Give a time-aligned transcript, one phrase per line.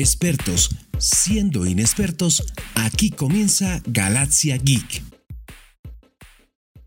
[0.00, 5.02] expertos, siendo inexpertos, aquí comienza Galaxia Geek.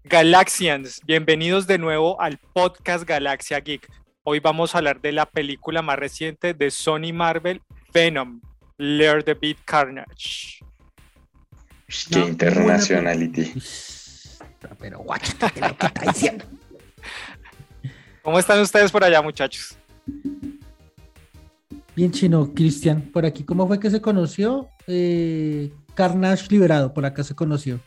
[0.04, 3.88] Galaxians, bienvenidos de nuevo al podcast Galaxia Geek.
[4.24, 7.62] Hoy vamos a hablar de la película más reciente de Sony Marvel,
[7.94, 8.42] Venom,
[8.78, 10.60] Lear the Beat Carnage.
[12.10, 13.54] Qué internationality.
[14.80, 16.46] Pero guacho, ¿qué lo que está diciendo?
[18.24, 19.78] ¿Cómo están ustedes por allá, muchachos?
[21.96, 23.02] Bien chino, Cristian.
[23.02, 24.68] Por aquí, ¿cómo fue que se conoció?
[24.88, 27.80] Eh, Carnage Liberado, por acá se conoció.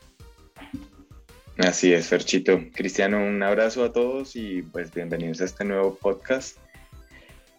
[1.58, 2.60] Así es, Ferchito.
[2.74, 6.58] Cristiano, un abrazo a todos y pues bienvenidos a este nuevo podcast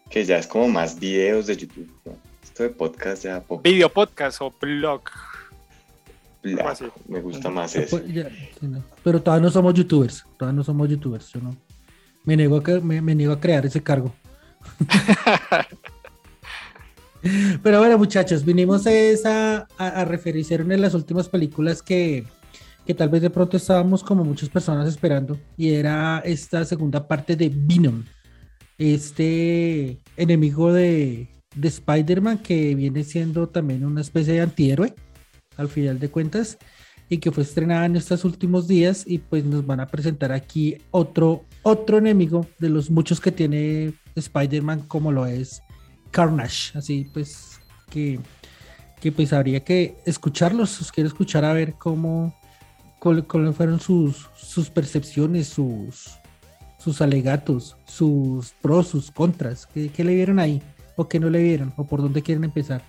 [0.09, 1.91] que ya es como más videos de YouTube.
[2.05, 2.15] ¿no?
[2.41, 3.63] Esto de podcast ya poco.
[3.63, 5.01] Video podcast o blog.
[6.43, 6.77] Bla,
[7.09, 7.97] me gusta más eso.
[7.99, 8.81] Pues, ya, sí, no.
[9.03, 10.23] Pero todavía no somos youtubers.
[10.37, 11.29] Todavía no somos youtubers.
[11.33, 11.57] Yo no.
[12.23, 14.13] Me niego a, que- me, me niego a crear ese cargo.
[17.63, 18.85] Pero bueno, muchachos, vinimos
[19.25, 22.25] a, a, referirse a una de las últimas películas que,
[22.85, 27.35] que tal vez de pronto estábamos como muchas personas esperando, y era esta segunda parte
[27.35, 28.03] de Venom,
[28.77, 34.93] este enemigo de, de Spider-Man que viene siendo también una especie de antihéroe,
[35.57, 36.57] al final de cuentas,
[37.09, 40.77] y que fue estrenada en estos últimos días, y pues nos van a presentar aquí
[40.91, 45.61] otro, otro enemigo de los muchos que tiene Spider-Man, como lo es
[46.17, 47.59] Carnage, así pues
[47.91, 48.19] que,
[48.99, 52.35] que pues habría que escucharlos, os quiero escuchar a ver cómo,
[52.97, 56.17] cuál- cuáles fueron sus, sus percepciones, sus,
[56.79, 60.59] sus alegatos, sus pros, sus contras, ¿qué, qué le vieron ahí?
[60.95, 61.71] ¿O qué no le vieron?
[61.77, 62.81] ¿O por dónde quieren empezar?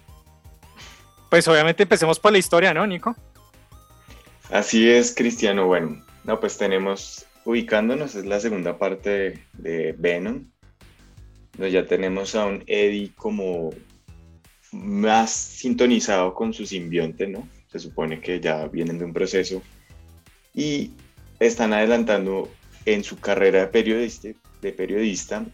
[1.29, 3.15] Pues obviamente empecemos por la historia, ¿no, Nico?
[4.51, 5.67] Así es, Cristiano.
[5.67, 10.47] Bueno, no, pues tenemos, ubicándonos, es la segunda parte de, de Venom.
[11.59, 13.71] Donde ya tenemos a un Eddie como
[14.73, 17.49] más sintonizado con su simbionte, ¿no?
[17.71, 19.61] Se supone que ya vienen de un proceso
[20.55, 20.93] y
[21.41, 22.49] están adelantando
[22.85, 24.29] en su carrera de periodista,
[24.63, 25.45] de periodista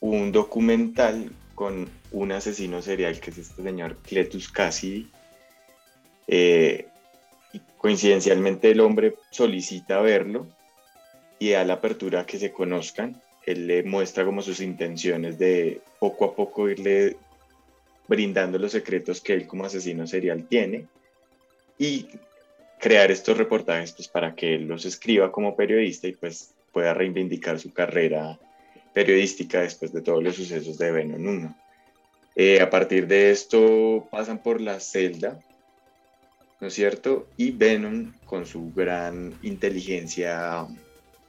[0.00, 5.10] un documental con un asesino serial que es este señor Cletus Cassidy.
[6.28, 6.86] Eh,
[7.78, 10.46] coincidencialmente el hombre solicita verlo
[11.38, 13.20] y da la apertura a que se conozcan.
[13.50, 17.16] Él le muestra como sus intenciones de poco a poco irle
[18.06, 20.86] brindando los secretos que él como asesino serial tiene
[21.78, 22.06] y
[22.78, 27.58] crear estos reportajes pues para que él los escriba como periodista y pues pueda reivindicar
[27.58, 28.38] su carrera
[28.94, 31.56] periodística después de todos los sucesos de Venom 1.
[32.36, 35.40] Eh, a partir de esto pasan por la celda
[36.60, 37.28] ¿no es cierto?
[37.36, 40.66] Y Venom, con su gran inteligencia,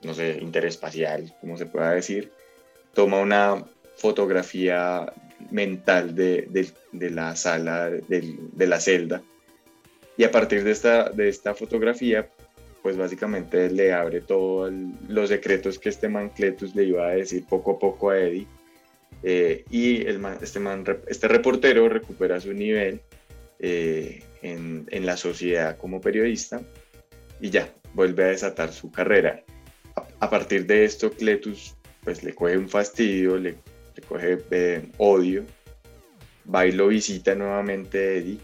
[0.03, 2.31] no sé, interespacial, como se pueda decir,
[2.93, 3.65] toma una
[3.97, 5.11] fotografía
[5.51, 6.47] mental de,
[6.91, 9.21] de- la sala, de, la celda,
[10.17, 12.29] y a partir de esta, de esta fotografía,
[12.81, 14.71] pues básicamente le abre todos
[15.07, 18.47] los secretos que este man Cletus le iba a decir poco a poco a Eddie,
[19.23, 20.59] eh, y este,
[21.07, 23.01] este reportero recupera su nivel
[23.59, 26.61] eh, en, en la sociedad como periodista
[27.41, 29.43] y ya, vuelve a desatar su carrera.
[30.19, 33.55] A, partir de esto, Cletus pues le coge un fastidio, le,
[34.07, 35.45] coge eh, odio,
[36.53, 38.39] va y lo visita nuevamente Eddie,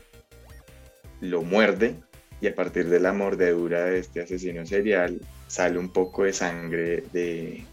[1.21, 1.95] lo muerde
[2.41, 7.03] y a partir de la mordedura de este asesino serial sale un poco de sangre
[7.13, 7.63] de,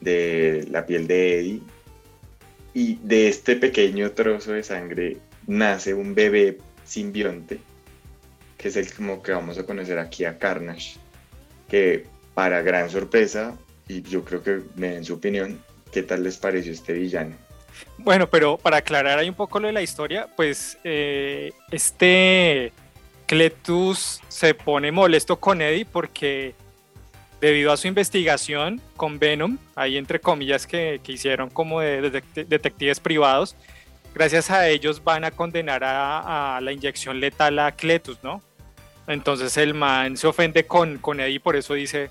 [0.00, 1.62] de la piel de Eddie
[2.72, 5.16] y de este pequeño trozo de sangre
[5.46, 7.58] nace un bebé simbionte,
[8.56, 10.98] que es el como que vamos a conocer aquí a Carnage,
[11.68, 12.04] que
[12.40, 13.54] para gran sorpresa,
[13.86, 15.62] y yo creo que me den su opinión,
[15.92, 17.36] ¿qué tal les pareció este villano?
[17.98, 22.72] Bueno, pero para aclarar ahí un poco lo de la historia, pues eh, este
[23.26, 26.54] Cletus se pone molesto con Eddie porque
[27.42, 32.46] debido a su investigación con Venom, ahí entre comillas que, que hicieron como de detect-
[32.46, 33.54] detectives privados,
[34.14, 38.40] gracias a ellos van a condenar a, la inyección letal a Cletus, ¿no?
[39.06, 42.08] Entonces el man se ofende con, con Eddie por eso dice,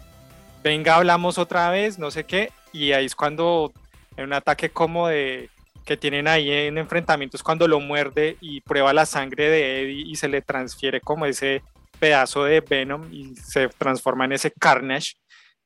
[0.63, 3.71] venga, hablamos otra vez, no sé qué, y ahí es cuando
[4.17, 5.49] en un ataque como de
[5.85, 10.15] que tienen ahí en enfrentamientos cuando lo muerde y prueba la sangre de Eddie y
[10.15, 11.63] se le transfiere como ese
[11.99, 15.13] pedazo de Venom y se transforma en ese Carnage.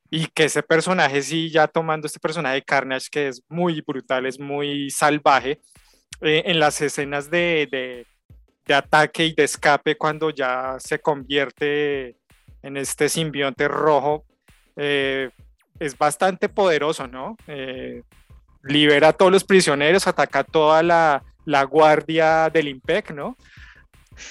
[0.09, 4.25] Y que ese personaje sí ya tomando este personaje de Carnage que es muy brutal,
[4.25, 5.59] es muy salvaje
[6.21, 8.07] eh, en las escenas de, de,
[8.65, 12.15] de ataque y de escape cuando ya se convierte
[12.61, 14.23] en este simbionte rojo
[14.75, 15.29] eh,
[15.79, 17.37] es bastante poderoso, ¿no?
[17.47, 18.03] Eh,
[18.63, 23.37] libera a todos los prisioneros, ataca a toda la, la guardia del IMPEC, ¿no?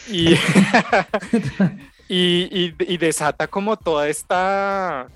[0.08, 0.34] Y,
[2.08, 5.08] y, y, desata como toda esta,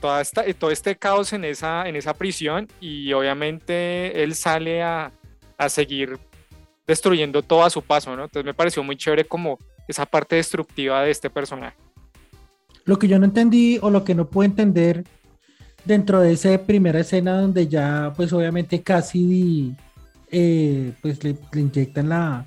[0.00, 5.12] toda esta, todo este caos en esa, en esa prisión y obviamente él sale a,
[5.58, 6.18] a seguir
[6.86, 8.24] destruyendo todo a su paso, ¿no?
[8.24, 11.76] Entonces me pareció muy chévere como esa parte destructiva de este personaje.
[12.86, 15.04] Lo que yo no entendí o lo que no puedo entender
[15.84, 19.74] dentro de esa primera escena donde ya pues obviamente casi
[20.30, 22.46] eh, pues le, inyectan la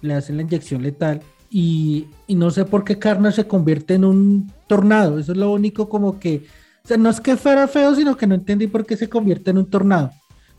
[0.00, 1.20] le hacen la inyección letal
[1.50, 5.18] y, y, no sé por qué Carnage se convierte en un tornado.
[5.18, 6.44] Eso es lo único como que
[6.84, 9.50] o sea no es que fuera feo sino que no entendí por qué se convierte
[9.50, 10.12] en un tornado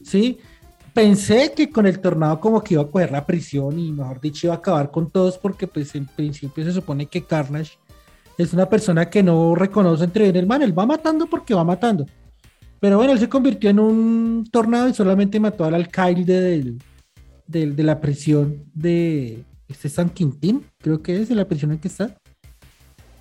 [0.04, 0.40] sí
[0.94, 4.48] pensé que con el tornado como que iba a coger la prisión y mejor dicho
[4.48, 7.78] iba a acabar con todos porque pues en principio se supone que Carnage
[8.38, 11.63] es una persona que no reconoce entre bien el mal, él va matando porque va
[11.63, 12.06] matando.
[12.80, 16.39] Pero bueno, él se convirtió en un tornado y solamente mató al alcalde
[17.48, 21.80] del, de la prisión de este San Quintín, creo que es de la prisión en
[21.80, 22.16] que está.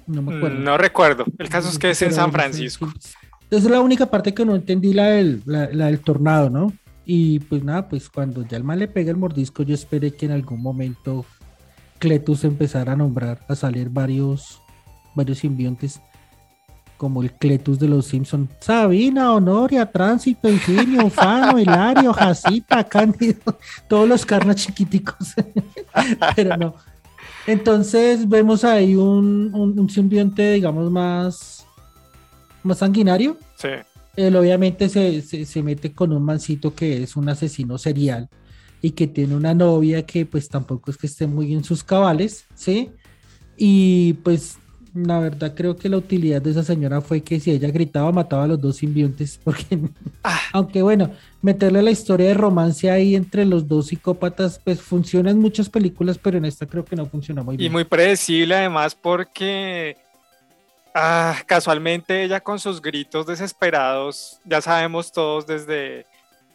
[0.07, 0.59] No me acuerdo.
[0.59, 1.25] No recuerdo.
[1.39, 2.93] El caso es que es en San Francisco.
[3.51, 6.73] Esa es la única parte que no entendí, la del, la del tornado, ¿no?
[7.05, 10.27] Y pues nada, pues cuando ya el mal le pega el mordisco, yo esperé que
[10.27, 11.25] en algún momento
[11.99, 14.61] Cletus empezara a nombrar, a salir varios,
[15.17, 16.01] varios simbiontes,
[16.97, 18.49] como el Cletus de los Simpsons.
[18.61, 23.59] Sabina, Honoria, Tránsito, Ingenio, Fano, Hilario, Jacita, Cándido,
[23.89, 25.35] todos los carnas chiquiticos.
[26.37, 26.75] Pero no.
[27.47, 31.67] Entonces vemos ahí un, un, un simbionte, digamos, más,
[32.63, 33.37] más sanguinario.
[33.57, 33.69] Sí
[34.17, 38.29] él obviamente se, se, mete con un mancito que es un asesino serial
[38.81, 42.47] y que tiene una novia que pues tampoco es que esté muy en sus cabales,
[42.55, 42.91] ¿sí?
[43.57, 44.59] Y pues
[44.97, 48.45] la verdad creo que la utilidad de esa señora fue que si ella gritaba mataba
[48.45, 49.79] a los dos simbiontes, porque
[50.25, 50.41] ah.
[50.53, 51.11] aunque bueno,
[51.43, 56.19] meterle la historia de romance ahí entre los dos psicópatas pues funciona en muchas películas,
[56.19, 57.71] pero en esta creo que no funciona muy bien.
[57.71, 59.97] Y muy predecible además porque
[60.99, 66.07] Ah, casualmente ella con sus gritos desesperados, ya sabemos todos desde,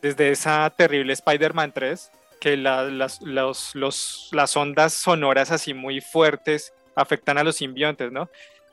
[0.01, 6.73] desde esa terrible Spider-Man 3, que las, los, los, las ondas sonoras así muy fuertes
[6.95, 8.29] afectan a los simbiontes, ¿no?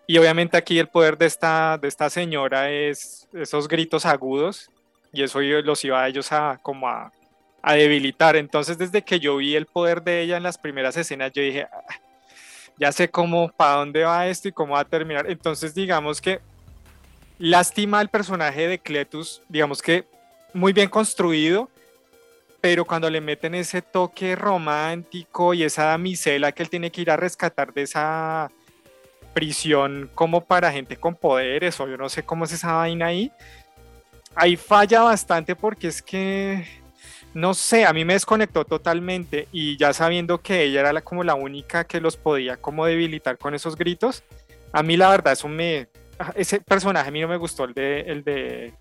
[0.06, 4.70] Y obviamente aquí el poder de esta, de esta señora es esos gritos agudos
[5.12, 7.12] y eso los iba a ellos a como a,
[7.62, 8.36] debilitar.
[8.36, 11.66] Entonces desde que yo vi el poder de ella en las primeras escenas, yo dije,
[11.70, 11.94] ah,
[12.78, 15.30] ya sé cómo, para dónde va esto y cómo va a terminar.
[15.30, 16.40] Entonces, digamos que
[17.38, 20.06] lástima el personaje de Cletus, digamos que
[20.54, 21.68] muy bien construido,
[22.60, 27.10] pero cuando le meten ese toque romántico y esa damisela que él tiene que ir
[27.10, 28.50] a rescatar de esa
[29.32, 33.30] prisión como para gente con poderes o yo no sé cómo es esa vaina ahí,
[34.34, 36.66] ahí falla bastante porque es que
[37.34, 41.22] no sé, a mí me desconectó totalmente y ya sabiendo que ella era la, como
[41.22, 44.24] la única que los podía como debilitar con esos gritos,
[44.72, 45.88] a mí la verdad eso me,
[46.34, 48.74] ese personaje a mí no me gustó, el de, el de,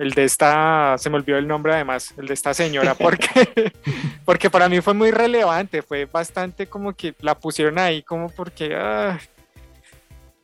[0.00, 3.72] el de esta, se me olvidó el nombre además, el de esta señora, porque,
[4.24, 8.74] porque para mí fue muy relevante, fue bastante como que la pusieron ahí como porque,
[8.74, 9.20] ah,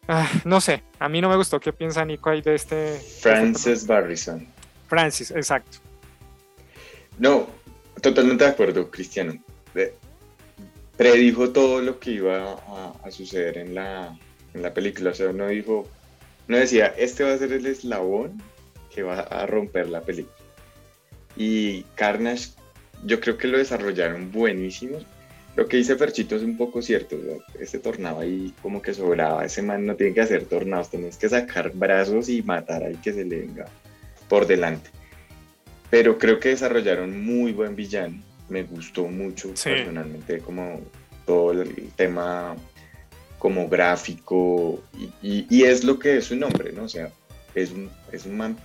[0.09, 3.01] ah, no sé, a mí no me gustó, ¿qué piensa Nico ahí de este?
[3.23, 4.47] Francis Barrison.
[4.89, 5.79] Francis, exacto.
[7.19, 7.49] No,
[8.03, 9.43] totalmente de acuerdo, Cristiano.
[10.99, 12.59] Predijo todo lo que iba
[13.03, 14.19] a, suceder en la,
[14.53, 15.13] en la, película.
[15.13, 15.89] O sea, no dijo,
[16.47, 18.43] no decía, este va a ser el eslabón
[18.97, 20.35] que va a romper la película.
[21.37, 22.49] Y Carnage,
[23.05, 24.99] yo creo que lo desarrollaron buenísimo.
[25.55, 27.17] Lo que dice Ferchito es un poco cierto.
[27.61, 29.45] Este tornado ahí como que sobraba.
[29.45, 33.13] Ese man no tiene que hacer tornados, tienes que sacar brazos y matar ahí que
[33.13, 33.67] se le venga
[34.29, 34.91] por delante
[35.91, 38.21] pero creo que desarrollaron muy buen villano.
[38.49, 40.81] Me gustó mucho personalmente como
[41.25, 42.57] todo el tema
[43.39, 44.83] como gráfico
[45.23, 46.85] y, y, es lo que es su nombre, ¿no?
[46.85, 47.11] O sea,
[47.55, 48.57] es un, es un man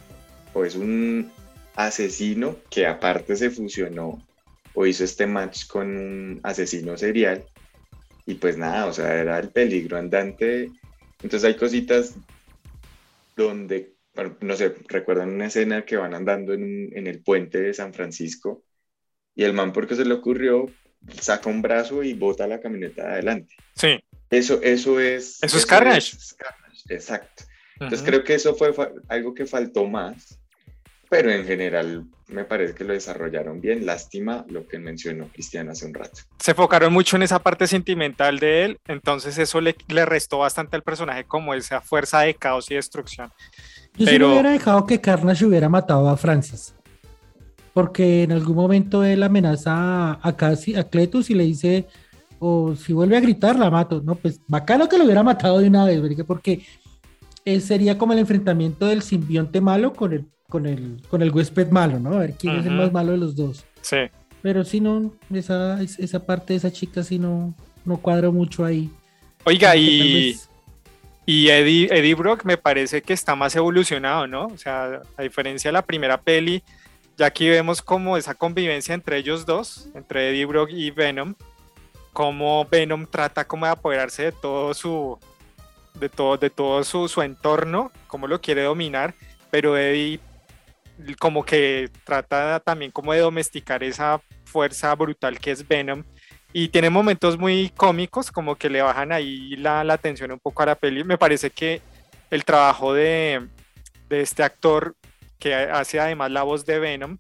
[0.54, 1.32] o es un
[1.76, 4.26] asesino que aparte se fusionó
[4.74, 7.44] o hizo este match con un asesino serial
[8.26, 10.70] y pues nada, o sea, era el peligro andante.
[11.22, 12.16] Entonces hay cositas
[13.36, 13.94] donde
[14.42, 18.62] no sé, recuerdan una escena que van andando en, en, el puente de San Francisco
[19.34, 20.70] y el man porque se le ocurrió
[21.20, 23.56] saca un brazo y bota la camioneta adelante.
[23.76, 24.00] Sí.
[24.30, 25.42] Eso, eso es...
[25.44, 26.18] Eso, es Carnage.
[26.90, 27.44] exacto.
[27.76, 28.74] Entonces creo que eso fue
[29.08, 30.40] algo que faltó más,
[31.12, 33.86] pero en general me parece que lo desarrollaron bien.
[33.86, 36.22] Lástima lo que mencionó Cristian hace un rato.
[36.40, 40.78] Se enfocaron mucho en esa parte sentimental de él, entonces eso le, le restó bastante
[40.78, 43.30] al personaje como esa fuerza de caos y destrucción.
[43.98, 44.32] Yo pero...
[44.32, 46.74] hubiera dejado que Carnage hubiera matado a Francis.
[47.74, 51.88] porque en algún momento él amenaza a, Casi, a Cletus y le dice,
[52.40, 54.02] o si vuelve a gritar, la mato.
[54.02, 56.66] No, pues bacano que lo hubiera matado de una vez, porque
[57.60, 62.00] sería como el enfrentamiento del simbionte malo con el, con el, con el huésped malo,
[62.00, 62.14] ¿no?
[62.14, 63.66] A ver quién es el más malo de los dos.
[63.82, 63.98] Sí.
[64.42, 67.54] Pero si no, esa, esa parte de esa chica sí no,
[67.86, 68.90] no cuadro mucho ahí.
[69.44, 70.38] Oiga, y,
[71.26, 74.48] y Eddie, Eddie Brock me parece que está más evolucionado, ¿no?
[74.48, 76.64] O sea, a diferencia de la primera peli,
[77.18, 81.36] ya aquí vemos como esa convivencia entre ellos dos, entre Eddie Brock y Venom,
[82.14, 85.18] cómo Venom trata como de apoderarse de todo su,
[85.96, 89.14] de todo, de todo su, su entorno, cómo lo quiere dominar,
[89.50, 90.20] pero Eddie
[91.20, 96.04] como que trata también como de domesticar esa fuerza brutal que es Venom
[96.54, 100.64] y tiene momentos muy cómicos como que le bajan ahí la, la atención un poco
[100.64, 101.04] a la peli.
[101.04, 101.82] Me parece que
[102.30, 103.48] el trabajo de,
[104.10, 104.96] de este actor
[105.40, 107.18] que hace además la voz de Venom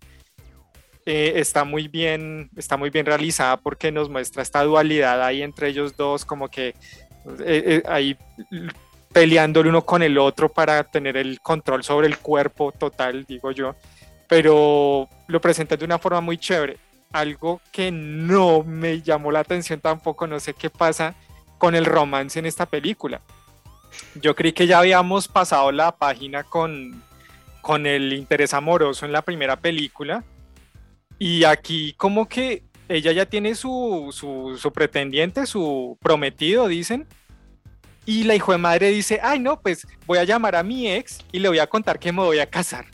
[1.05, 5.69] eh, está muy bien está muy bien realizada porque nos muestra esta dualidad ahí entre
[5.69, 6.75] ellos dos como que
[7.39, 8.17] eh, eh, ahí
[9.11, 13.51] peleando el uno con el otro para tener el control sobre el cuerpo total, digo
[13.51, 13.75] yo,
[14.27, 16.77] pero lo presenta de una forma muy chévere.
[17.11, 21.13] Algo que no me llamó la atención tampoco, no sé qué pasa
[21.57, 23.21] con el romance en esta película.
[24.15, 27.03] Yo creí que ya habíamos pasado la página con,
[27.61, 30.23] con el interés amoroso en la primera película
[31.19, 37.07] y aquí como que ella ya tiene su, su, su pretendiente, su prometido, dicen,
[38.05, 41.19] y la hijo de madre dice, ay no, pues voy a llamar a mi ex
[41.31, 42.85] y le voy a contar que me voy a casar.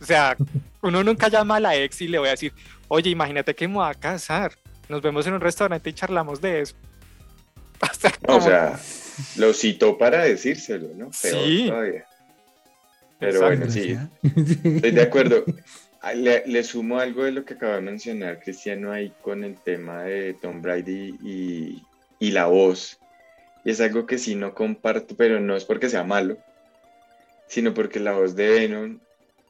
[0.00, 0.36] O sea,
[0.82, 2.52] uno nunca llama a la ex y le voy a decir,
[2.88, 4.52] oye, imagínate que me voy a casar.
[4.88, 6.74] Nos vemos en un restaurante y charlamos de eso.
[8.28, 8.78] O sea,
[9.36, 11.10] lo citó para decírselo, ¿no?
[11.12, 11.72] sí.
[13.18, 15.44] Pero bueno, sí, estoy de acuerdo.
[16.02, 20.04] Ah, le, sumo algo de lo que acaba de mencionar Cristiano ahí con el tema
[20.04, 21.82] de Tom Brady y,
[22.18, 22.98] y la voz.
[23.64, 26.38] Y es algo que sí no comparto, pero no es porque sea malo,
[27.48, 28.98] sino porque la voz de Venom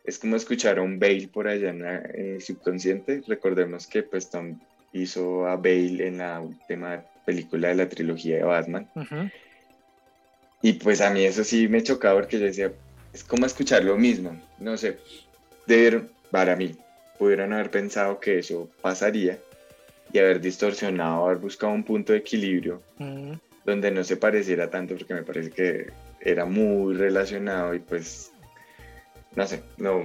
[0.04, 3.23] es como escuchar a un Bale por allá en, el subconsciente.
[3.28, 4.59] Recordemos que pues Tom
[4.92, 8.90] hizo a Bale en la última película de la trilogía de Batman.
[10.62, 12.73] Y pues a mí eso sí me chocaba porque yo decía,
[13.12, 14.37] es como escuchar lo mismo.
[14.59, 14.99] No sé,
[15.66, 16.77] de, para mí,
[17.19, 19.39] pudieran haber pensado que eso pasaría
[20.13, 22.83] y haber distorsionado, haber buscado un punto de equilibrio
[23.65, 25.87] donde no se pareciera tanto porque me parece que
[26.21, 28.33] era muy relacionado y pues
[29.37, 30.05] no sé, no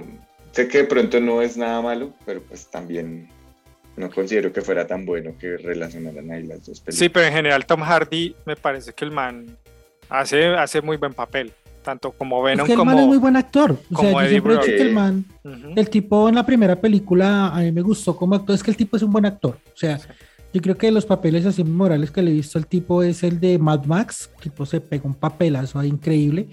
[0.52, 3.28] sé que de pronto no es nada malo, pero pues también
[3.96, 6.98] no considero que fuera tan bueno que relacionaran ahí las dos películas.
[6.98, 9.58] Sí, pero en general Tom Hardy me parece que el man
[10.08, 11.52] hace, hace muy buen papel,
[11.86, 13.78] tanto como Venom es que el man es muy buen actor.
[13.94, 15.24] O sea, yo siempre he dicho que el man,
[15.76, 18.76] el tipo en la primera película a mí me gustó como actor, es que el
[18.76, 19.56] tipo es un buen actor.
[19.66, 20.00] O sea,
[20.52, 23.38] yo creo que los papeles así morales que le he visto al tipo es el
[23.38, 26.48] de Mad Max, el tipo se pegó un papelazo ahí increíble.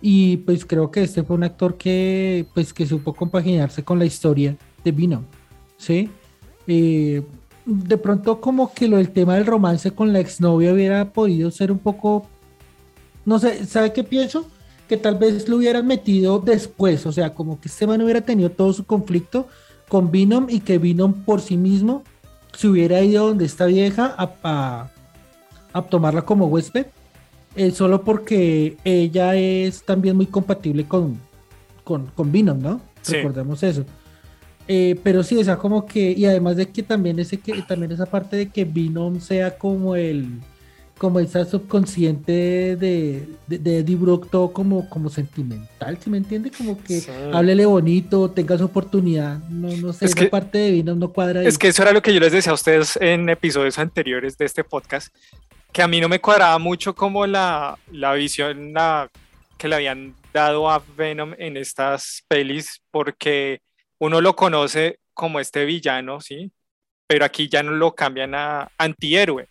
[0.00, 4.04] Y pues creo que este fue un actor que pues que supo compaginarse con la
[4.04, 5.24] historia de Venom,
[5.76, 6.08] ¿sí?
[6.68, 7.22] Eh,
[7.64, 11.72] de pronto como que lo del tema del romance con la exnovia hubiera podido ser
[11.72, 12.28] un poco,
[13.24, 14.46] no sé, ¿sabe qué pienso?
[14.88, 18.50] Que tal vez lo hubieran metido después, o sea, como que este man hubiera tenido
[18.50, 19.46] todo su conflicto
[19.88, 22.02] con Venom y que Venom por sí mismo
[22.56, 24.90] se hubiera ido donde está vieja a,
[25.72, 26.86] a, tomarla como huésped,
[27.56, 31.18] eh, solo porque ella es también muy compatible con,
[31.84, 32.80] con, con Venom, ¿no?
[33.06, 33.84] Recordemos eso.
[34.68, 37.92] Eh, pero sí, o sea, como que, y además de que también ese que también
[37.92, 40.40] esa parte de que Venom sea como el
[41.02, 46.52] como esa subconsciente de, de, Eddie Brock, todo como, como sentimental, ¿sí me entiende?
[46.56, 51.12] Como que háblele bonito, tenga su oportunidad, no, no sé, esa parte de Venom no
[51.12, 51.42] cuadra.
[51.42, 54.44] Es que eso era lo que yo les decía a ustedes en episodios anteriores de
[54.44, 55.12] este podcast,
[55.72, 59.10] que a mí no me cuadraba mucho como la, la visión la,
[59.58, 63.60] que le habían dado a Venom en estas pelis, porque
[63.98, 66.52] uno lo conoce como este villano, ¿sí?
[67.08, 69.48] Pero aquí ya no lo cambian a antihéroe.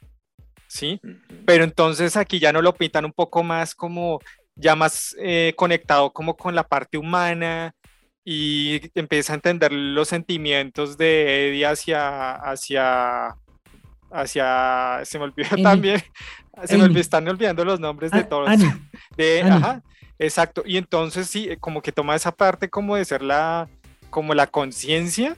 [0.72, 1.02] ¿Sí?
[1.46, 4.20] Pero entonces aquí ya no lo pintan un poco más como
[4.56, 7.76] ya más eh, conectado como con la parte humana
[8.24, 13.36] y empieza a entender los sentimientos de Eddie hacia, hacia,
[14.12, 16.02] hacia, se me olvidó también,
[16.64, 18.50] se me están olvidando los nombres de ah, todos.
[19.18, 19.84] De, ajá,
[20.20, 20.64] exacto.
[20.66, 23.68] Y entonces sí, como que toma esa parte como de ser la,
[24.10, 25.36] como la conciencia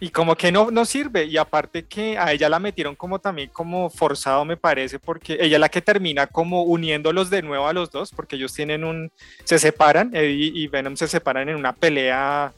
[0.00, 1.24] y como que no, no sirve.
[1.24, 5.56] Y aparte que a ella la metieron como también como forzado, me parece, porque ella
[5.56, 9.12] es la que termina como uniéndolos de nuevo a los dos, porque ellos tienen un,
[9.44, 12.52] se separan, Eddie y Venom se separan en una pelea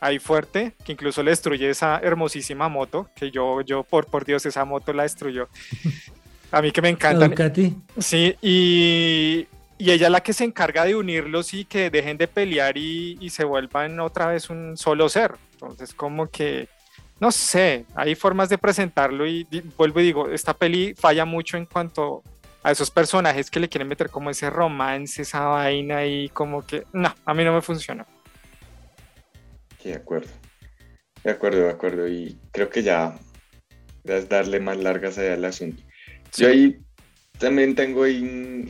[0.00, 4.46] ahí fuerte, que incluso le destruye esa hermosísima moto, que yo, yo por, por Dios,
[4.46, 5.48] esa moto la destruyó.
[6.52, 7.28] A mí que me encanta.
[7.98, 12.28] Sí, y, y ella es la que se encarga de unirlos y que dejen de
[12.28, 15.32] pelear y, y, se vuelvan otra vez un solo ser.
[15.52, 16.68] Entonces, como que,
[17.18, 19.46] no sé, hay formas de presentarlo y,
[19.76, 22.22] vuelvo y digo, esta peli falla mucho en cuanto
[22.62, 26.84] a esos personajes que le quieren meter como ese romance, esa vaina y como que,
[26.92, 28.06] no, a mí no me funciona.
[29.80, 30.28] Sí, de acuerdo.
[31.22, 32.08] De acuerdo, de acuerdo.
[32.08, 33.18] Y creo que ya
[34.04, 35.82] es darle más largas allá al asunto.
[36.36, 36.78] Yo ahí
[37.38, 38.18] también tengo ahí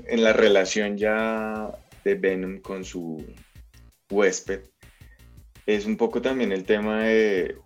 [0.06, 1.70] en, la relación ya
[2.04, 3.24] de Venom con su
[4.10, 4.60] huésped,
[5.66, 7.56] es un poco también el tema de,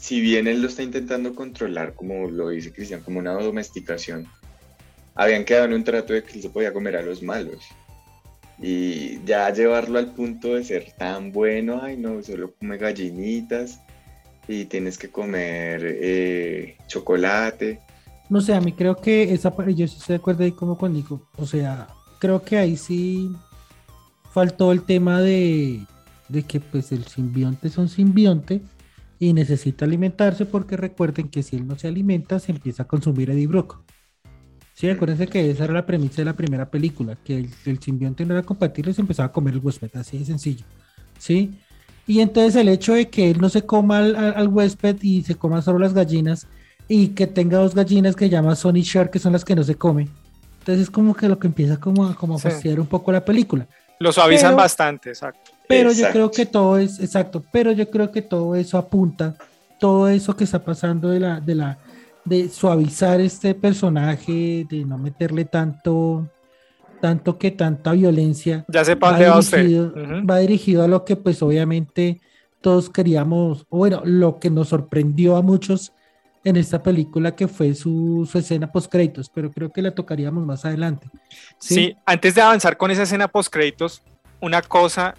[0.00, 4.26] si bien él lo está intentando controlar, como lo dice Cristian, como una domesticación,
[5.14, 7.62] habían quedado en un trato de que él se podía comer a los malos.
[8.58, 13.80] Y ya llevarlo al punto de ser tan bueno, ay no, solo come gallinitas
[14.48, 17.80] y tienes que comer eh, chocolate
[18.30, 20.92] no sé, a mí creo que esa yo sí estoy de acuerdo ahí como con
[20.92, 21.20] Nico.
[21.36, 21.88] O sea,
[22.20, 23.28] creo que ahí sí
[24.32, 25.84] faltó el tema de,
[26.46, 28.62] que pues el simbionte es un simbionte
[29.20, 33.30] y necesita alimentarse porque recuerden que si él no se alimenta se empieza a consumir
[33.30, 33.82] Eddie Brock.
[34.74, 38.32] Sí, acuérdense que esa era la premisa de la primera película, que el, simbionte no
[38.32, 40.64] era compatible y se empezaba a comer el huésped, así de sencillo.
[41.18, 41.52] ¿Sí?
[42.06, 45.34] Y entonces el hecho de que él no se coma al, al huésped y se
[45.34, 46.46] coma solo las gallinas,
[46.88, 49.74] y que tenga dos gallinas que llama Sony Shark, que son las que no se
[49.74, 50.08] comen.
[50.60, 53.24] Entonces es como que lo que empieza como a, como a fastidiar un poco la
[53.24, 53.68] película.
[53.98, 55.49] Lo suavizan bastante, exacto.
[55.70, 59.36] Pero yo creo que todo es, exacto, pero yo creo que todo eso apunta,
[59.78, 61.78] todo eso que está pasando de la, de la,
[62.24, 66.28] de suavizar este personaje, de no meterle tanto,
[67.00, 68.64] tanto que tanta violencia.
[68.68, 69.94] Ya sepa va, dirigido,
[70.28, 72.20] va dirigido a lo que pues obviamente
[72.60, 75.92] todos queríamos, o bueno, lo que nos sorprendió a muchos
[76.44, 80.64] en esta película que fue su, escena post créditos, pero creo que la tocaríamos más
[80.64, 81.08] adelante.
[81.58, 81.94] ¿sí?
[82.06, 84.02] antes de avanzar con esa escena post créditos,
[84.40, 85.14] una cosa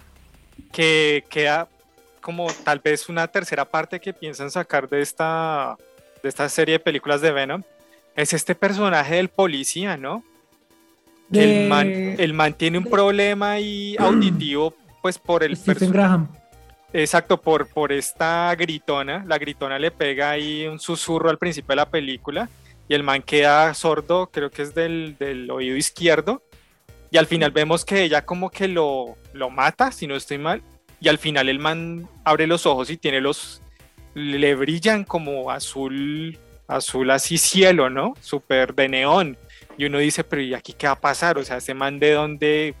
[0.70, 1.68] que queda
[2.20, 5.76] como tal vez una tercera parte que piensan sacar de esta,
[6.22, 7.62] de esta serie de películas de Venom,
[8.14, 10.22] es este personaje del policía, ¿no?
[11.32, 16.28] el, man, el man tiene un problema y auditivo pues por el Stephen Graham
[16.92, 19.24] Exacto, por, por esta gritona.
[19.26, 22.50] La gritona le pega ahí un susurro al principio de la película
[22.88, 25.16] y el man queda sordo, creo que es del,
[25.50, 26.42] oído izquierdo.
[27.12, 30.62] Y al final vemos que ella como que lo, lo mata, si no estoy mal.
[30.98, 33.60] Y al final el man abre los ojos y tiene los...
[34.14, 38.14] Le brillan como azul, azul así cielo, ¿no?
[38.22, 39.36] Súper de neón.
[39.76, 41.36] Y uno dice, pero ¿y aquí qué va a pasar?
[41.36, 42.74] O sea, ese man de dónde...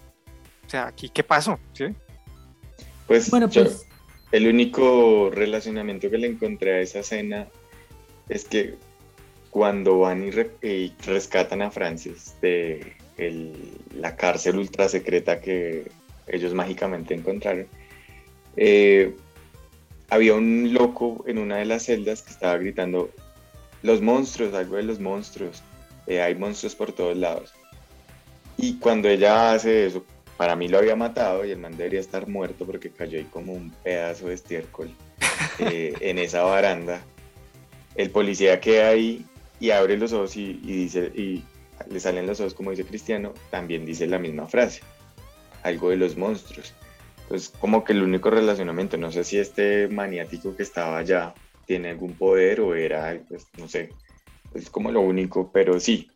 [0.66, 1.58] O sea, ¿aquí qué pasó?
[1.74, 1.84] ¿Sí?
[3.06, 3.86] Pues, bueno, pues
[4.30, 7.48] el único relacionamiento que le encontré a esa escena
[8.30, 8.76] es que
[9.50, 10.30] cuando van y,
[11.04, 12.96] rescatan a Francis de
[13.94, 15.90] la cárcel ultra secreta que
[16.26, 17.66] ellos mágicamente encontraron,
[18.56, 19.14] eh,
[20.08, 23.10] había un loco en una de las celdas que estaba gritando,
[23.82, 25.62] los monstruos, algo de los monstruos,
[26.06, 27.52] eh, hay monstruos por todos lados.
[28.56, 30.04] Y cuando ella hace eso,
[30.36, 33.52] para mí lo había matado y el man debería estar muerto porque cayó ahí como
[33.52, 34.90] un pedazo de estiércol
[35.58, 37.02] eh, en esa baranda.
[37.94, 39.24] El policía queda ahí
[39.60, 41.44] y abre los ojos y, dice, y
[41.90, 44.82] le salen los ojos como dice Cristiano, también dice la misma frase,
[45.62, 46.74] algo de los monstruos.
[47.22, 51.34] Entonces, como que el único relacionamiento, no sé si este maniático que estaba allá
[51.66, 53.90] tiene algún poder o era, pues, no sé,
[54.54, 56.10] es como lo único, pero sí,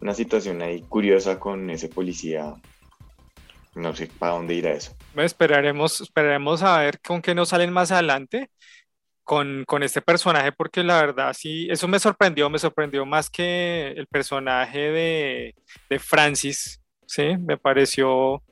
[0.00, 2.54] una situación ahí curiosa con ese policía
[3.74, 4.92] no sé para dónde irá eso.
[5.16, 8.50] esperaremos, esperaremos a ver con qué nos salen más adelante
[9.30, 13.94] con, con, este personaje, porque la verdad sí, eso me sorprendió, me sorprendió más que
[13.96, 15.54] el personaje de,
[15.88, 17.36] de Francis, ¿sí?
[17.38, 18.42] Me pareció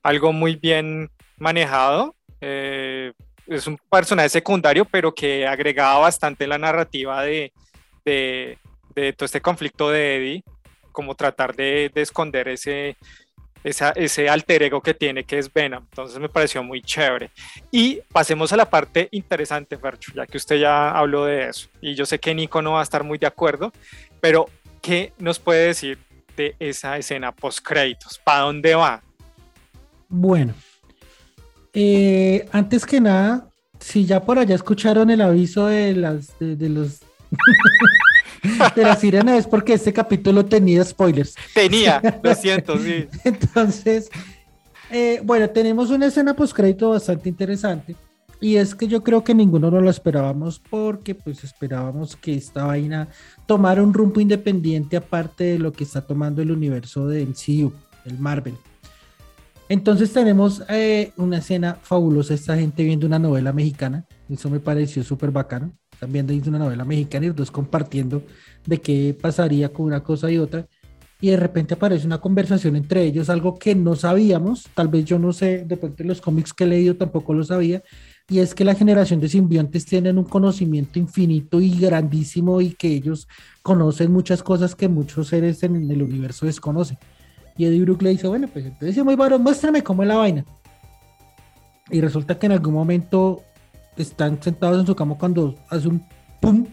[0.00, 2.14] algo muy bien manejado.
[2.40, 3.12] Eh,
[3.48, 7.52] es un personaje secundario, pero que agregaba bastante la narrativa de,
[8.04, 8.58] de,
[8.94, 10.44] de todo este conflicto de Eddie,
[10.92, 12.96] como tratar de, de esconder ese,
[13.64, 15.84] ese alter ego que tiene, que es Venom.
[15.90, 17.30] Entonces me pareció muy chévere.
[17.70, 21.68] Y pasemos a la parte interesante, Fercho, ya que usted ya habló de eso.
[21.80, 23.72] Y yo sé que Nico no va a estar muy de acuerdo,
[24.20, 24.46] pero
[24.80, 25.98] ¿qué nos puede decir
[26.36, 28.18] de esa escena post créditos?
[28.18, 29.02] ¿Para dónde va?
[30.08, 30.54] Bueno,
[31.74, 37.00] eh, antes que nada, si ya por allá escucharon el aviso de, las, de los
[38.76, 41.34] de la sirena es porque este capítulo tenía spoilers.
[41.54, 43.06] Tenía, lo siento, sí.
[43.24, 44.10] Entonces,
[44.90, 47.94] eh, bueno, tenemos una escena post crédito bastante interesante
[48.40, 52.64] Y es que yo creo que ninguno no lo esperábamos porque pues esperábamos que esta
[52.64, 53.08] vaina
[53.46, 57.72] tomara un rumbo independiente aparte de lo que está tomando el universo de MCU,
[58.06, 58.54] el Marvel.
[59.68, 65.04] Entonces tenemos eh, una escena fabulosa, esta gente viendo una novela mexicana, eso me pareció
[65.04, 68.22] súper bacano, están viendo una novela mexicana y los dos compartiendo
[68.64, 70.64] de qué pasaría con una cosa y otra,
[71.20, 75.18] y de repente aparece una conversación entre ellos, algo que no sabíamos, tal vez yo
[75.18, 77.82] no sé, de pronto los cómics que he leído tampoco lo sabía,
[78.28, 82.88] y es que la generación de simbiontes tienen un conocimiento infinito y grandísimo y que
[82.88, 83.26] ellos
[83.62, 86.98] conocen muchas cosas que muchos seres en el universo desconocen.
[87.56, 90.44] Y Eddie Brooke le dice, bueno, pues entonces muy varón, muéstrame cómo es la vaina.
[91.90, 93.42] Y resulta que en algún momento
[94.02, 96.06] están sentados en su cama cuando hace un
[96.40, 96.66] pum,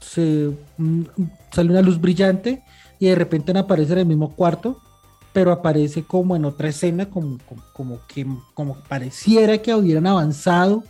[0.00, 0.50] se
[1.52, 2.62] sale una luz brillante
[2.98, 4.80] y de repente aparece en el mismo cuarto,
[5.32, 7.38] pero aparece como en otra escena, como,
[7.72, 10.84] como, que como pareciera que hubieran avanzado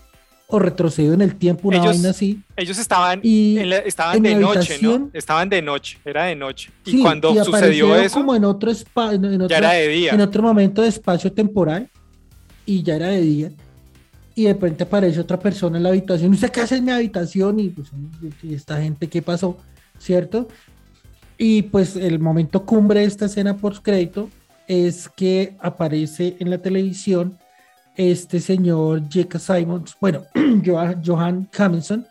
[0.50, 2.42] o retrocedido en el tiempo, una vaina así.
[2.56, 5.10] Ellos estaban, estaban de noche, ¿no?
[5.12, 6.70] Estaban de noche, era de noche.
[6.86, 10.12] Y cuando sucedió eso, como en otro, en, ya era de día.
[10.14, 11.90] En otro momento de espacio temporal,
[12.64, 13.52] y ya era de día.
[14.38, 16.30] Y de repente aparece otra persona en la habitación.
[16.30, 17.58] ¿Usted qué hace en mi habitación?
[17.58, 17.88] Y pues,
[18.40, 19.58] ¿y esta gente qué pasó?
[19.98, 20.46] ¿Cierto?
[21.36, 24.30] Y pues el momento cumbre de esta escena post crédito
[24.68, 27.36] es que aparece en la televisión
[27.96, 29.40] este señor J.K.
[29.40, 30.22] Simons, bueno,
[31.04, 32.06] Johan Hamilton,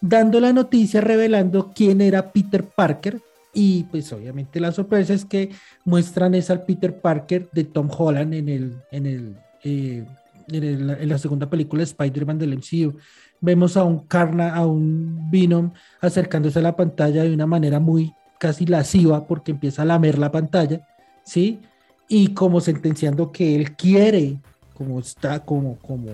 [0.00, 3.20] dando la noticia revelando quién era Peter Parker.
[3.54, 5.50] Y pues obviamente la sorpresa es que
[5.84, 10.04] muestran es al Peter Parker de Tom Holland en, el, en, el, eh,
[10.50, 12.96] en, la segunda película de Spider-Man del MCU.
[13.40, 18.12] Vemos a un Carna, a un Venom acercándose a la pantalla de una manera muy
[18.38, 20.86] casi lasciva porque empieza a lamer la pantalla,
[21.24, 21.60] ¿sí?
[22.08, 24.38] Y como sentenciando que él quiere
[24.74, 26.06] como está, como, como,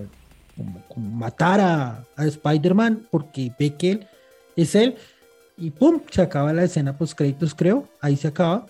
[0.87, 4.07] como, matar a, a Spider-Man porque ve que él
[4.55, 4.95] es él
[5.57, 8.65] y pum, se acaba la escena post créditos, creo, ahí se acaba.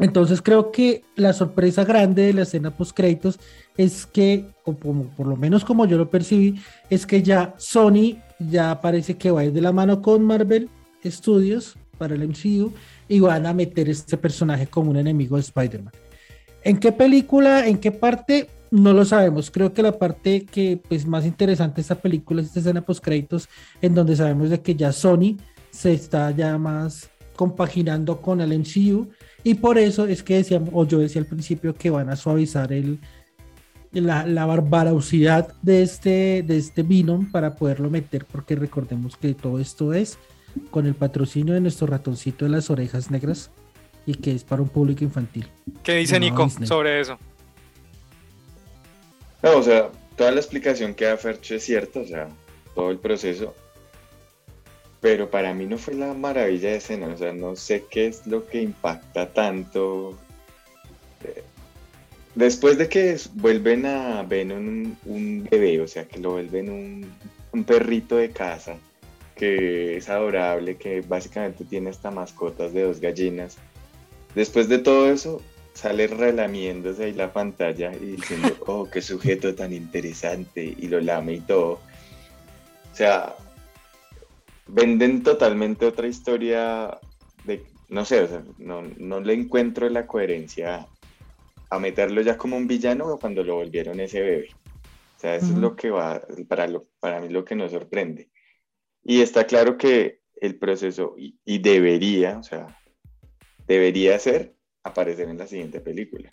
[0.00, 3.38] Entonces creo que la sorpresa grande de la escena post créditos
[3.76, 8.80] es que, como, por lo menos como yo lo percibí, es que ya Sony ya
[8.80, 10.68] parece que va a ir de la mano con Marvel
[11.04, 12.72] Studios para el MCU
[13.08, 15.92] y van a meter este personaje como un enemigo de Spider-Man.
[16.62, 18.48] ¿En qué película, en qué parte?
[18.70, 19.50] No lo sabemos.
[19.50, 23.02] Creo que la parte que pues más interesante de esta película es esta escena post
[23.02, 23.48] créditos
[23.82, 25.36] en donde sabemos de que ya Sony
[25.70, 29.08] se está ya más compaginando con el MCU
[29.42, 32.70] y por eso es que decíamos, o yo decía al principio que van a suavizar
[32.70, 32.98] el,
[33.92, 39.58] la, la barbarosidad de este, de este Venom para poderlo meter, porque recordemos que todo
[39.58, 40.18] esto es
[40.70, 43.50] con el patrocinio de nuestro ratoncito de las orejas negras
[44.04, 45.48] y que es para un público infantil.
[45.82, 47.18] ¿Qué dice Nico sobre eso?
[49.42, 52.28] No, o sea, toda la explicación que da Fercho es cierta, o sea,
[52.74, 53.54] todo el proceso.
[55.00, 58.26] Pero para mí no fue la maravilla de escena, o sea, no sé qué es
[58.26, 60.18] lo que impacta tanto.
[62.34, 67.12] Después de que vuelven a Venom un, un bebé, o sea, que lo vuelven un,
[67.52, 68.76] un perrito de casa,
[69.34, 73.56] que es adorable, que básicamente tiene hasta mascotas de dos gallinas.
[74.34, 79.72] Después de todo eso, sale relamiéndose ahí la pantalla y diciendo, oh, qué sujeto tan
[79.72, 81.80] interesante, y lo lame y todo.
[82.92, 83.34] O sea,
[84.72, 86.98] venden totalmente otra historia
[87.44, 90.86] de, no sé, o sea, no, no le encuentro la coherencia
[91.70, 94.48] a meterlo ya como un villano o cuando lo volvieron ese bebé.
[95.16, 98.30] O sea, eso es lo que va, para, lo, para mí lo que nos sorprende.
[99.04, 102.78] Y está claro que el proceso, y, y debería, o sea,
[103.66, 106.30] debería ser aparecer en la siguiente película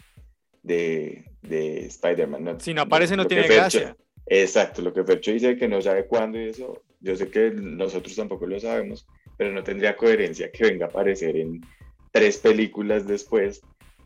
[0.64, 2.60] de, de Spider-Man.
[2.62, 3.96] si no aparece, no tiene gracia.
[4.26, 8.16] Exacto, lo que Fercho dice que no sabe cuándo y eso, yo sé que nosotros
[8.16, 9.08] tampoco lo sabemos,
[9.38, 11.66] pero no tendría coherencia que venga a aparecer en
[12.12, 13.62] tres películas después,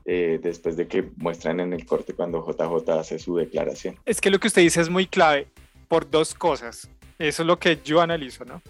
[0.05, 3.97] eh, después de que muestran en el corte cuando JJ hace su declaración.
[4.05, 5.47] Es que lo que usted dice es muy clave
[5.87, 6.89] por dos cosas.
[7.19, 8.61] Eso es lo que yo analizo, ¿no?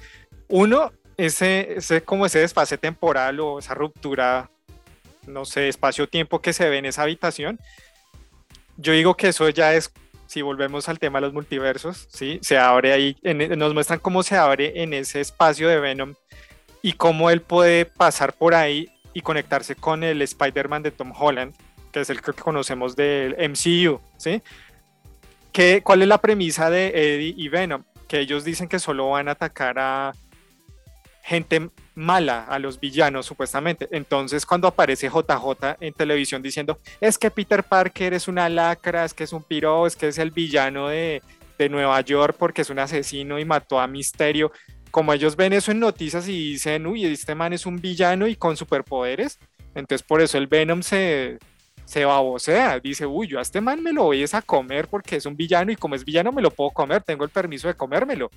[0.49, 4.51] Uno, ese, ese como ese desfase temporal o esa ruptura
[5.27, 7.59] no sé, espacio-tiempo que se ve en esa habitación.
[8.77, 9.91] Yo digo que eso ya es,
[10.31, 12.39] si volvemos al tema de los multiversos, ¿sí?
[12.41, 13.17] Se abre ahí,
[13.57, 16.13] nos muestran cómo se abre en ese espacio de Venom
[16.81, 21.53] y cómo él puede pasar por ahí y conectarse con el Spider-Man de Tom Holland,
[21.91, 24.41] que es el que conocemos del MCU, ¿sí?
[25.51, 27.83] ¿Qué, ¿Cuál es la premisa de Eddie y Venom?
[28.07, 30.13] Que ellos dicen que solo van a atacar a
[31.23, 33.87] gente mala a los villanos supuestamente.
[33.91, 39.13] Entonces cuando aparece JJ en televisión diciendo, es que Peter Parker es una lacra, es
[39.13, 41.21] que es un piro, es que es el villano de,
[41.57, 44.51] de Nueva York porque es un asesino y mató a Misterio.
[44.89, 48.35] Como ellos ven eso en noticias y dicen, uy, este man es un villano y
[48.35, 49.39] con superpoderes,
[49.73, 51.39] entonces por eso el Venom se,
[51.85, 55.25] se babosea, dice, uy, yo a este man me lo voy a comer porque es
[55.25, 58.29] un villano y como es villano me lo puedo comer, tengo el permiso de comérmelo.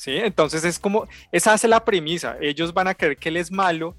[0.00, 0.16] ¿Sí?
[0.16, 3.94] Entonces es como, esa es la premisa, ellos van a creer que él es malo,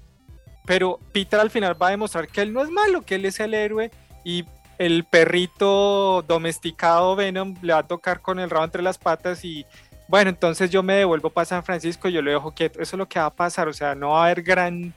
[0.66, 3.38] pero Peter al final va a demostrar que él no es malo, que él es
[3.38, 3.88] el héroe
[4.24, 4.44] y
[4.78, 9.64] el perrito domesticado Venom le va a tocar con el rabo entre las patas y
[10.08, 13.08] bueno, entonces yo me devuelvo para San Francisco, yo lo dejo quieto, eso es lo
[13.08, 14.92] que va a pasar, o sea, no va a haber gran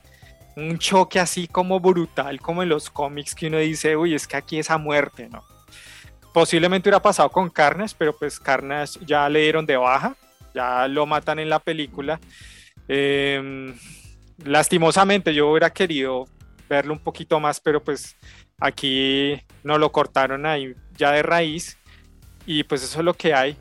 [0.55, 4.37] un choque así como brutal como en los cómics que uno dice, uy, es que
[4.37, 5.43] aquí es a muerte, ¿no?
[6.33, 10.15] Posiblemente hubiera pasado con Carnage, pero pues Carnage ya le dieron de baja,
[10.55, 12.19] ya lo matan en la película.
[12.87, 13.75] Em,
[14.43, 16.25] lastimosamente yo hubiera querido
[16.69, 18.15] verlo un poquito más, pero pues
[18.59, 21.77] aquí no lo cortaron ahí ya de raíz
[22.45, 23.57] y pues eso es lo que hay,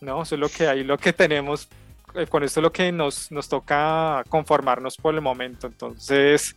[0.00, 0.22] ¿no?
[0.22, 1.68] Eso es lo que hay, lo que tenemos
[2.14, 5.66] eh, con esto es lo que nos, nos toca conformarnos por el momento.
[5.66, 6.56] Entonces,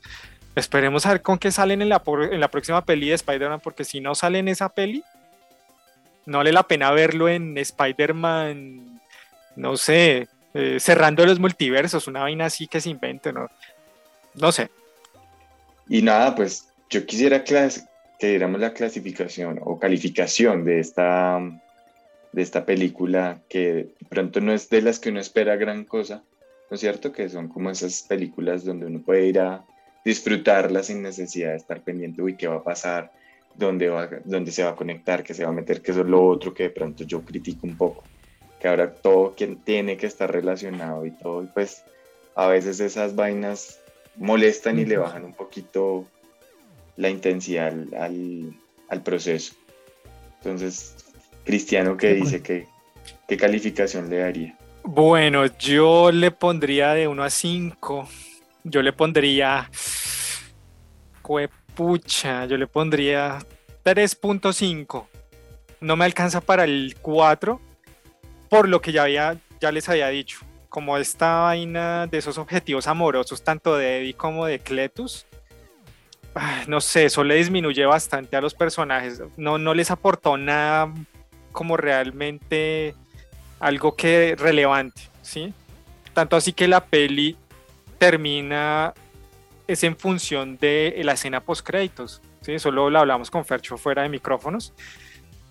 [0.56, 2.02] esperemos a ver con qué salen en la,
[2.32, 5.04] en la próxima peli de Spider-Man, porque si no sale en esa peli,
[6.26, 8.95] no vale la pena verlo en Spider-Man,
[9.56, 13.48] no sé, eh, cerrando los multiversos, una vaina así que se invente, ¿no?
[14.36, 14.70] No sé.
[15.88, 17.70] Y nada, pues yo quisiera que
[18.20, 21.40] diéramos la clasificación o calificación de esta
[22.36, 26.22] de esta película que pronto no es de las que uno espera gran cosa,
[26.70, 27.14] ¿no es cierto?
[27.14, 29.64] Que son como esas películas donde uno puede ir a
[30.04, 33.12] disfrutarla sin necesidad de estar pendiente, uy, ¿qué va a pasar?
[33.56, 33.90] ¿Dónde,
[34.26, 35.24] dónde se va a conectar?
[35.24, 35.82] ¿Qué se va a meter?
[35.82, 38.04] Que eso es lo otro que de pronto yo critico un poco,
[38.66, 41.84] que ahora todo quien tiene que estar relacionado y todo, y pues
[42.34, 43.80] a veces esas vainas
[44.16, 46.08] molestan y le bajan un poquito
[46.98, 48.56] la intensidad al,
[48.90, 49.54] al proceso.
[50.40, 50.96] Entonces,
[51.44, 52.42] Cristiano, ¿qué dice?
[52.42, 52.66] ¿Qué,
[53.28, 54.58] ¿Qué calificación le daría?
[54.82, 58.10] Bueno, yo le pondría de 1 a 5.
[58.64, 59.70] Yo le pondría.
[61.22, 63.38] Cuepucha, yo le pondría
[63.84, 65.06] 3.5.
[65.82, 67.62] No me alcanza para el 4,
[68.50, 70.40] por lo que ya, había, ya les había dicho.
[70.70, 75.26] Como esta vaina de esos objetivos amorosos, tanto de Eddie como de Cletus,
[76.68, 79.22] no sé, eso le disminuye bastante a los personajes.
[79.38, 80.94] No, no les aportó nada
[81.52, 82.94] como realmente
[83.60, 85.54] algo que relevante, ¿sí?
[86.14, 87.38] Tanto así que la peli
[87.98, 88.94] termina
[89.68, 92.60] es en función de la escena post créditos, ¿sí?
[92.60, 94.74] Solo lo hablamos con Fercho fuera de micrófonos.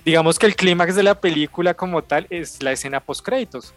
[0.04, 3.72] Digamos que el clímax de la película como tal es la escena post créditos,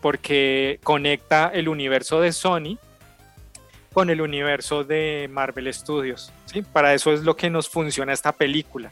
[0.00, 2.78] porque conecta el universo de Sony
[3.92, 6.62] con el universo de Marvel Studios, ¿sí?
[6.62, 8.90] Para eso es lo que nos funciona esta película.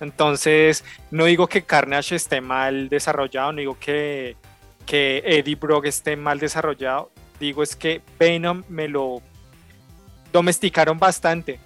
[0.00, 4.36] Entonces, no digo que Carnage esté mal desarrollado, no digo que,
[4.86, 9.20] que Eddie Brock esté mal desarrollado, digo es que Venom me lo
[10.32, 11.58] domesticaron bastante.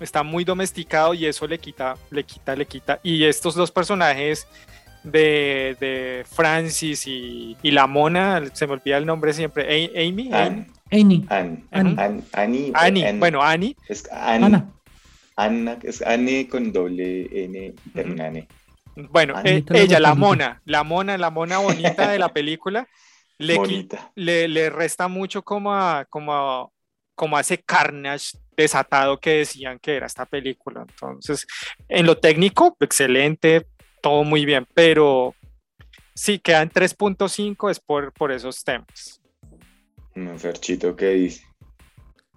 [0.00, 3.00] Está muy domesticado y eso le quita, le quita, le quita.
[3.02, 4.46] Y estos dos personajes
[5.02, 10.30] de, Francis y, la mona, se me olvida el nombre siempre, Amy.
[10.32, 11.26] Annie.
[11.28, 12.72] Annie.
[12.72, 13.12] Annie.
[13.18, 13.76] Bueno, Annie.
[13.88, 14.62] Es Annie.
[15.36, 18.48] Anna, es Anne con doble N termina N.
[19.10, 22.88] Bueno, eh, ella, la mona, la mona, la mona bonita de la película,
[23.38, 23.56] le,
[24.16, 26.72] le, le, resta mucho como a, como
[27.18, 30.84] como ese carnage desatado que decían que era esta película.
[30.88, 31.46] Entonces,
[31.88, 33.66] en lo técnico, excelente,
[34.02, 35.34] todo muy bien, pero
[36.14, 39.20] sí, quedan 3.5 es por, por esos temas.
[40.14, 41.44] No, Ferchito, ¿qué dice?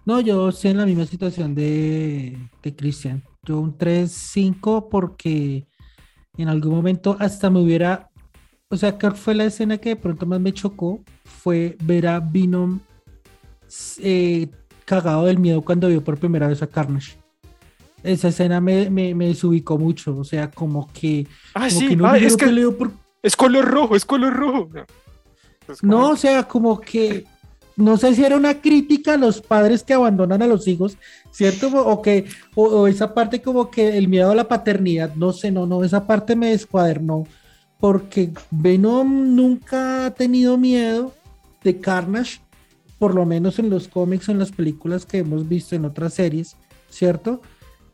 [0.04, 3.22] No, yo estoy en la misma situación de, de Cristian.
[3.44, 5.66] Yo un 3-5 porque
[6.36, 8.10] en algún momento hasta me hubiera,
[8.68, 12.20] o sea, que fue la escena que de pronto más me chocó, fue ver a
[12.20, 12.80] Venom
[13.98, 14.48] eh,
[14.92, 17.16] cagado del miedo cuando vio por primera vez a Carnage.
[18.02, 21.26] Esa escena me, me, me desubicó mucho, o sea, como que...
[21.54, 22.44] Ah, sí, no ah, es que
[23.22, 24.68] es color rojo, es color rojo.
[25.80, 27.24] no, o sea, como que
[27.74, 30.98] no sé si era una crítica a los padres que abandonan a los hijos,
[31.30, 31.68] ¿cierto?
[31.68, 35.66] O que, o, esa parte como que el miedo a la paternidad, no sé, no,
[35.66, 37.26] no, esa parte me descuadernó,
[37.80, 41.14] porque Venom nunca ha tenido miedo
[41.64, 42.40] de Carnage,
[43.02, 46.56] por lo menos en los cómics, en las películas que hemos visto en otras series,
[46.88, 47.42] ¿cierto?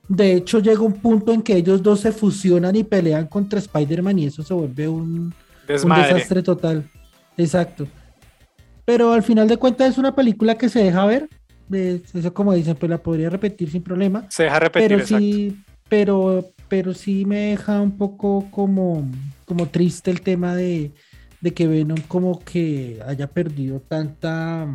[0.07, 4.19] De hecho, llega un punto en que ellos dos se fusionan y pelean contra Spider-Man
[4.19, 5.35] y eso se vuelve un, un
[5.67, 6.91] desastre total.
[7.39, 7.89] Exacto.
[8.85, 11.27] Pero al final de cuentas es una película que se deja ver.
[11.73, 14.27] Eso como dicen, pues la podría repetir sin problema.
[14.29, 19.09] Se deja repetir, pero sí, pero, pero sí me deja un poco como
[19.47, 20.93] como triste el tema de,
[21.41, 24.67] de que Venom como que haya perdido tanta,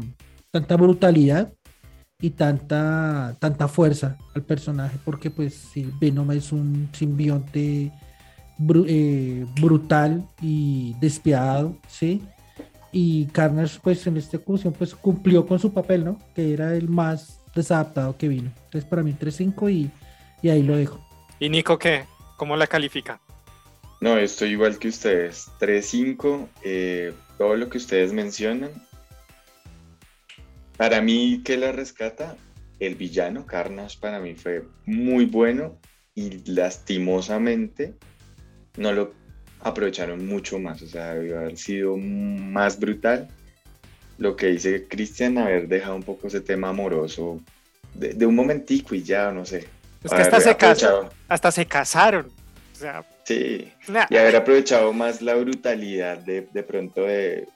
[0.52, 1.54] tanta brutalidad
[2.22, 7.92] y tanta, tanta fuerza al personaje, porque pues sí, Venom es un simbionte
[8.88, 12.22] eh, brutal y despiadado, ¿sí?
[12.92, 16.20] Y Carnage pues en esta ocasión pues cumplió con su papel, ¿no?
[16.34, 18.52] Que era el más desadaptado que vino.
[18.66, 19.92] Entonces para mí 3-5 y,
[20.42, 21.00] y ahí lo dejo.
[21.40, 22.06] ¿Y Nico qué?
[22.38, 23.20] ¿Cómo la califica?
[24.04, 25.50] No, estoy igual que ustedes.
[25.62, 28.72] 3-5, eh, todo lo que ustedes mencionan.
[30.76, 32.36] Para mí, ¿qué la rescata?
[32.82, 35.78] El villano, Carnage, para mí fue muy bueno
[36.16, 37.94] y lastimosamente
[38.76, 39.14] no lo
[39.62, 40.82] aprovecharon mucho más.
[40.82, 43.30] O sea, debió haber sido más brutal.
[44.18, 47.40] Lo que dice Cristian, haber dejado un poco ese tema amoroso
[47.94, 49.66] de, un momentico y ya, no sé.
[50.04, 52.30] Es que hasta se, casaron, hasta se casaron.
[52.74, 53.72] O sea, sí.
[54.10, 57.48] Y haber aprovechado más la brutalidad de, de pronto de,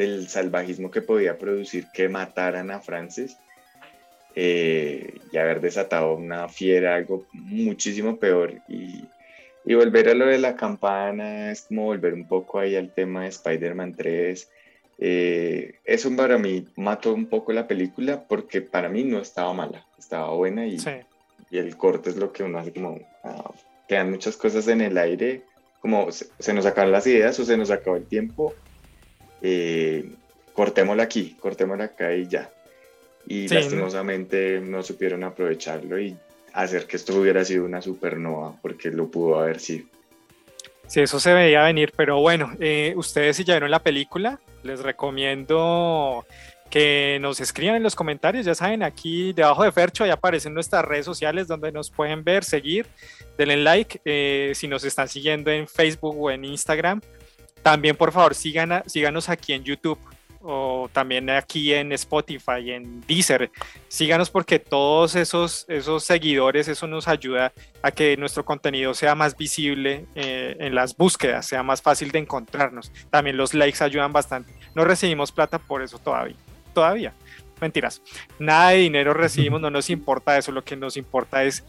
[0.00, 3.36] del salvajismo que podía producir que mataran a Francis
[4.34, 8.54] eh, y haber desatado una fiera, algo muchísimo peor.
[8.68, 9.04] Y,
[9.64, 13.22] y, volver a lo de la campana es como volver un poco ahí al tema
[13.22, 14.50] de Spider-Man 3.
[15.02, 19.84] Eh, eso para mí mató un poco la película porque para mí no estaba mala,
[19.98, 20.76] estaba buena y,
[21.50, 23.50] y el corte es lo que uno hace como, ah,
[23.90, 25.42] quedan muchas cosas en el aire,
[25.80, 28.54] como se, se nos acaban las ideas o se nos acabó el tiempo
[29.42, 30.08] eh,
[30.52, 32.48] cortémosla aquí, cortémosla acá y ya.
[33.26, 34.84] Y lastimosamente ¿no?
[34.84, 36.16] supieron aprovecharlo y
[36.52, 39.86] hacer que esto hubiera sido una supernova, porque lo pudo haber sido.
[40.86, 44.80] Sí, eso se veía venir, pero bueno, eh, ustedes si ya vieron la película, les
[44.80, 46.24] recomiendo
[46.70, 50.84] que nos escriban en los comentarios, ya saben, aquí debajo de Fercho ya aparecen nuestras
[50.84, 52.86] redes sociales donde nos pueden ver, seguir,
[53.36, 57.00] denle like, eh, si nos están siguiendo en Facebook o en Instagram,
[57.62, 59.98] también, por favor, síganos aquí en YouTube
[60.42, 63.50] o también aquí en Spotify, en Deezer.
[63.88, 67.52] Síganos porque todos esos, esos seguidores, eso nos ayuda
[67.82, 72.20] a que nuestro contenido sea más visible eh, en las búsquedas, sea más fácil de
[72.20, 72.90] encontrarnos.
[73.10, 74.54] También los likes ayudan bastante.
[74.74, 76.36] No recibimos plata por eso todavía.
[76.72, 77.12] Todavía.
[77.60, 78.00] Mentiras.
[78.38, 80.52] Nada de dinero recibimos, no nos importa eso.
[80.52, 81.64] Lo que nos importa es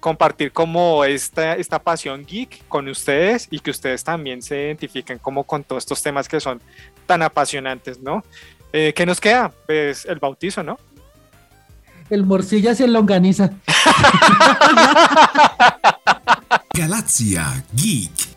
[0.00, 5.44] compartir como esta, esta pasión geek con ustedes y que ustedes también se identifiquen como
[5.44, 6.60] con todos estos temas que son
[7.06, 8.22] tan apasionantes, ¿no?
[8.72, 9.52] Eh, ¿Qué nos queda?
[9.66, 10.78] Pues el bautizo, ¿no?
[12.08, 13.50] El morcillas y el longaniza.
[16.74, 18.35] Galaxia Geek.